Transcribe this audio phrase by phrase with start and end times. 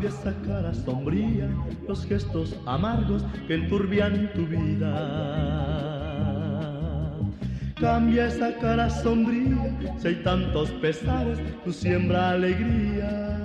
[0.00, 1.48] Cambia esa cara sombría,
[1.86, 4.94] los gestos amargos que enturbian tu vida.
[7.78, 13.36] Cambia esa cara sombría, si hay tantos pesares, tú siembra alegría.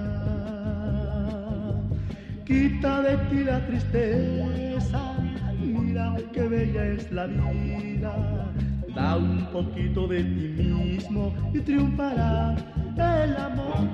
[2.45, 5.17] Quita de ti la tristeza,
[5.59, 8.15] mira qué bella es la vida.
[8.95, 12.55] Da un poquito de ti mismo y triunfará
[12.95, 13.89] el amor.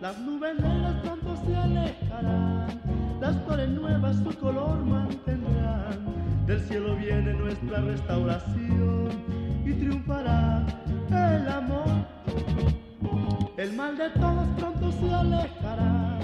[0.00, 2.66] Las nubes negras pronto se alejarán,
[3.20, 5.98] las flores nuevas su color mantendrán.
[6.46, 9.08] Del cielo viene nuestra restauración
[9.64, 10.66] y triunfará
[11.10, 11.86] el amor.
[13.56, 16.18] El mal de todos pronto se alejará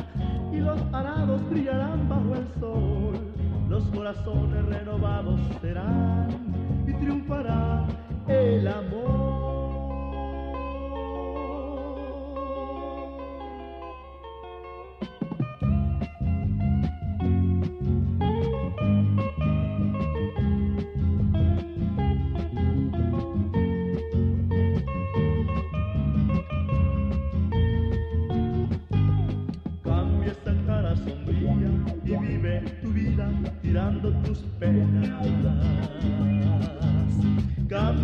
[0.53, 3.33] y los arados brillarán bajo el sol.
[3.69, 6.40] Los corazones renovados serán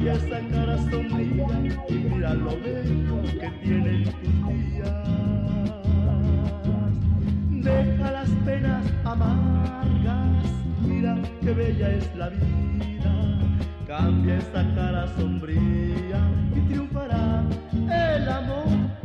[0.06, 1.47] Cambia esa cara sombría
[1.89, 5.03] y mira lo bello que tienen tus días.
[7.50, 10.45] Deja las penas amargas,
[10.87, 13.15] mira qué bella es la vida.
[13.89, 16.21] Cambia esa cara sombría
[16.55, 17.43] y triunfará
[17.91, 18.96] el amor.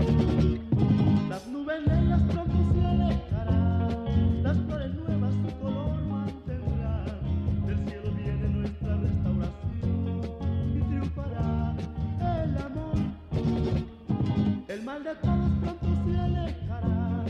[14.71, 17.25] El mal de todos pronto se alejará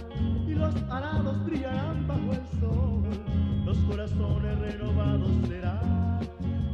[0.48, 3.02] y los arados brillarán bajo el sol.
[3.66, 6.20] Los corazones renovados serán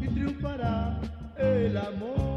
[0.02, 1.00] y triunfará
[1.38, 2.37] el amor.